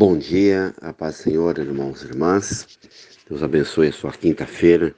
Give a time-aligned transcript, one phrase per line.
[0.00, 2.78] Bom dia, a paz do Senhor, irmãos e irmãs.
[3.28, 4.94] Deus abençoe a sua quinta-feira,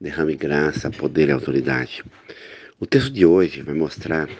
[0.00, 2.04] derrame graça, poder e autoridade.
[2.78, 4.30] O texto de hoje vai mostrar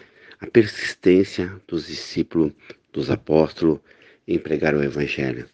[0.41, 2.53] a persistência dos discípulos,
[2.93, 3.81] dos apóstolos,
[4.29, 5.49] em pregar o Evangelho.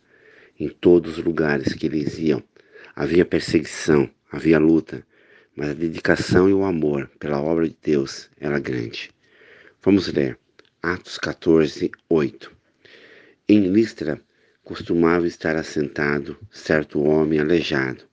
[0.61, 2.45] Em todos os lugares que eles iam,
[2.95, 5.03] havia perseguição, havia luta,
[5.57, 9.11] mas a dedicação e o amor pela obra de Deus era grande.
[9.83, 10.39] Vamos ler
[10.83, 12.53] Atos 14, 8.
[13.49, 14.21] Em Listra,
[14.65, 18.05] costumava estar assentado certo homem aleijado,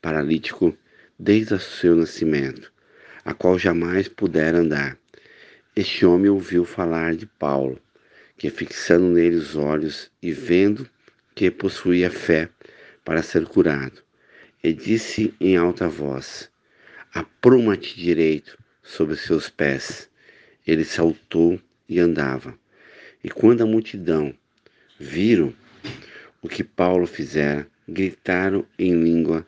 [0.00, 0.76] paralítico
[1.18, 2.72] desde o seu nascimento,
[3.24, 4.96] a qual jamais pudera andar.
[5.74, 7.80] Este homem ouviu falar de Paulo,
[8.38, 10.88] que fixando nele os olhos e vendo
[11.34, 12.48] que possuía fé
[13.04, 14.02] para ser curado,
[14.62, 16.50] e disse em alta voz:
[17.12, 20.08] Apruma-te direito sobre seus pés.
[20.66, 22.58] Ele saltou e andava.
[23.22, 24.34] E quando a multidão
[24.98, 25.54] viram
[26.46, 29.44] o que Paulo fizera, gritaram em língua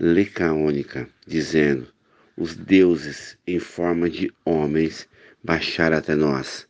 [0.00, 1.86] lecaônica, dizendo:
[2.34, 5.06] Os deuses em forma de homens
[5.44, 6.66] baixaram até nós.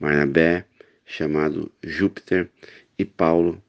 [0.00, 0.64] Barnabé,
[1.06, 2.50] chamado Júpiter,
[2.98, 3.62] e Paulo,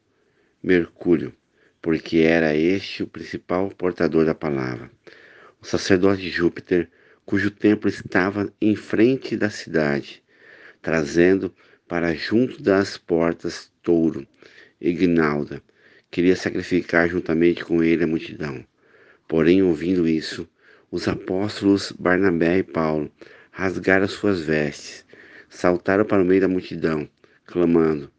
[0.64, 1.36] Mercúrio,
[1.80, 4.90] porque era este o principal portador da palavra.
[5.62, 6.90] O sacerdote Júpiter,
[7.24, 10.24] cujo templo estava em frente da cidade,
[10.82, 11.54] trazendo
[11.88, 14.28] para junto das portas touro
[14.82, 15.62] guinalda.
[16.10, 18.66] Queria sacrificar juntamente com ele a multidão.
[19.28, 20.50] Porém, ouvindo isso,
[20.90, 23.12] os apóstolos Barnabé e Paulo
[23.52, 25.06] rasgaram suas vestes,
[25.50, 27.08] saltaram para o meio da multidão,
[27.46, 28.12] clamando: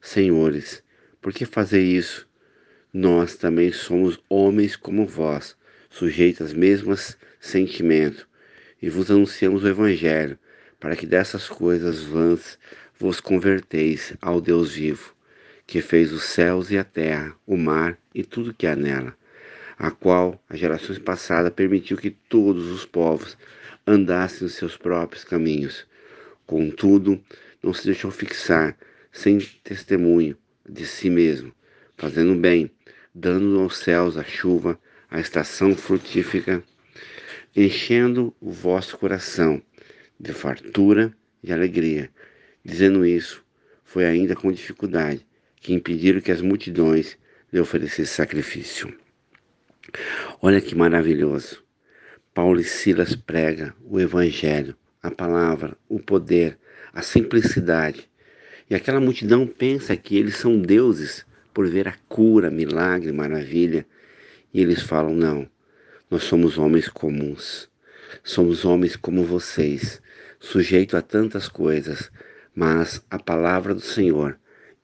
[0.00, 0.82] Senhores,
[1.22, 2.28] por que fazer isso?
[2.92, 5.56] Nós também somos homens como vós,
[5.88, 8.26] sujeitos aos mesmos sentimentos,
[8.82, 10.38] e vos anunciamos o Evangelho,
[10.78, 12.58] para que dessas coisas vãs
[12.98, 15.16] vos converteis ao Deus vivo
[15.68, 19.14] que fez os céus e a terra, o mar e tudo que há nela,
[19.76, 23.36] a qual as gerações passadas permitiu que todos os povos
[23.86, 25.86] andassem os seus próprios caminhos.
[26.46, 27.22] Contudo,
[27.62, 28.78] não se deixou fixar
[29.12, 31.52] sem testemunho de si mesmo,
[31.98, 32.70] fazendo bem,
[33.14, 34.80] dando aos céus a chuva,
[35.10, 36.64] a estação frutífica,
[37.54, 39.60] enchendo o vosso coração
[40.18, 42.10] de fartura e alegria.
[42.64, 43.44] Dizendo isso,
[43.84, 45.27] foi ainda com dificuldade,
[45.60, 47.16] que impediram que as multidões
[47.52, 48.94] lhe oferecessem sacrifício.
[50.40, 51.62] Olha que maravilhoso.
[52.34, 56.58] Paulo e Silas prega o evangelho, a palavra, o poder,
[56.92, 58.08] a simplicidade.
[58.70, 61.24] E aquela multidão pensa que eles são deuses
[61.54, 63.86] por ver a cura, milagre, maravilha.
[64.52, 65.48] E eles falam: não,
[66.10, 67.68] nós somos homens comuns.
[68.22, 70.00] Somos homens como vocês,
[70.38, 72.10] sujeitos a tantas coisas,
[72.54, 74.38] mas a palavra do Senhor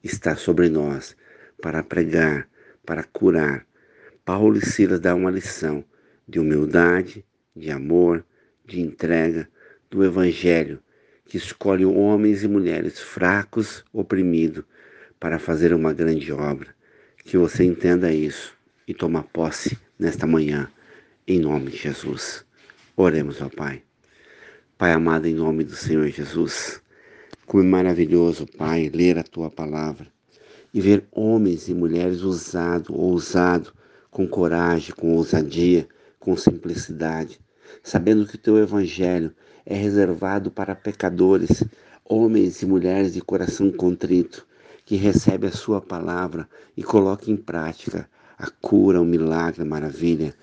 [0.07, 1.15] está sobre nós
[1.61, 2.47] para pregar,
[2.85, 3.65] para curar.
[4.23, 5.83] Paulo e Silas dão uma lição
[6.27, 8.23] de humildade, de amor,
[8.65, 9.47] de entrega
[9.89, 10.79] do Evangelho,
[11.25, 14.63] que escolhe homens e mulheres fracos, oprimidos,
[15.19, 16.75] para fazer uma grande obra.
[17.23, 18.55] Que você entenda isso
[18.87, 20.69] e toma posse nesta manhã,
[21.27, 22.45] em nome de Jesus.
[22.95, 23.81] Oremos ao Pai.
[24.77, 26.81] Pai amado, em nome do Senhor Jesus.
[27.47, 30.07] Como é maravilhoso, Pai, ler a tua palavra
[30.73, 33.71] e ver homens e mulheres ousados, ousados,
[34.09, 35.87] com coragem, com ousadia,
[36.19, 37.39] com simplicidade,
[37.83, 39.31] sabendo que o teu evangelho
[39.63, 41.63] é reservado para pecadores,
[42.03, 44.43] homens e mulheres de coração contrito,
[44.83, 50.33] que recebe a sua palavra e coloca em prática a cura, o milagre, a maravilha.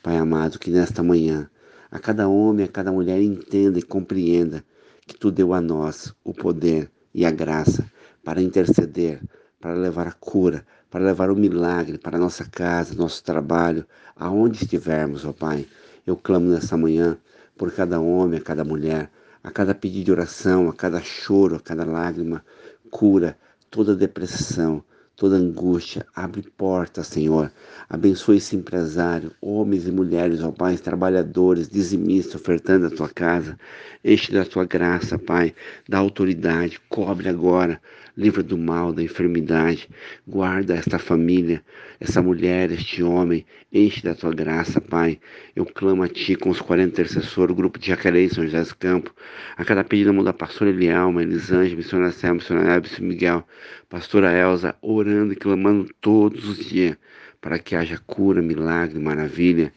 [0.00, 1.50] Pai amado, que nesta manhã
[1.90, 4.64] a cada homem, a cada mulher entenda e compreenda
[5.06, 7.90] que tu deu a nós o poder e a graça
[8.24, 9.20] para interceder,
[9.60, 13.86] para levar a cura, para levar o milagre para nossa casa, nosso trabalho,
[14.16, 15.66] aonde estivermos, ó Pai.
[16.06, 17.18] Eu clamo nessa manhã
[17.56, 19.10] por cada homem, a cada mulher,
[19.42, 22.44] a cada pedido de oração, a cada choro, a cada lágrima,
[22.90, 23.36] cura
[23.70, 24.84] toda depressão,
[25.22, 26.04] toda angústia.
[26.16, 27.52] Abre portas, Senhor.
[27.88, 33.56] Abençoe esse empresário, homens e mulheres, ó Pai, trabalhadores, dizimistas, ofertando a tua casa.
[34.04, 35.54] Enche da tua graça, Pai,
[35.88, 36.80] da autoridade.
[36.88, 37.80] Cobre agora.
[38.16, 39.88] Livra do mal, da enfermidade.
[40.26, 41.62] Guarda esta família,
[41.98, 43.46] essa mulher, este homem.
[43.72, 45.18] Enche da tua graça, Pai.
[45.56, 48.72] Eu clamo a Ti com os 40 intercessores, o grupo de Jacareí, São José dos
[48.74, 49.12] Campos.
[49.56, 53.46] A cada pedido da pastora Elialma, Elisângela, missionária Selma, missionária Miguel,
[53.88, 56.96] pastora Elza, orando e clamando todos os dias
[57.42, 59.72] para que haja cura, milagre, maravilha.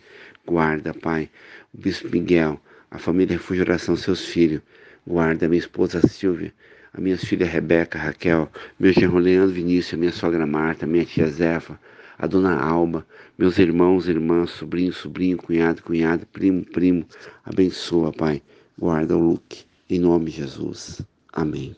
[0.46, 1.30] Guarda, Pai,
[1.74, 2.62] o Bispo Miguel,
[2.92, 4.62] a família Refúgio Oração, seus filhos.
[5.06, 6.54] Guarda minha esposa Silvia,
[6.96, 8.50] a minhas filhas Rebeca, Raquel,
[8.80, 11.78] meu genro Leandro Vinícius, a minha sogra Marta, minha tia Zefa,
[12.18, 13.06] a dona Alba,
[13.38, 17.06] meus irmãos, irmãs, sobrinho, sobrinho, cunhado, cunhado, primo, primo.
[17.44, 18.42] Abençoa, Pai.
[18.80, 19.66] Guarda o Luke.
[19.90, 21.02] Em nome de Jesus.
[21.34, 21.76] Amém.